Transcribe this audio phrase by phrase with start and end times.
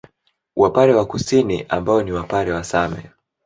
[0.55, 3.09] Wapare wa Kusini ambao ni Wapare wa Same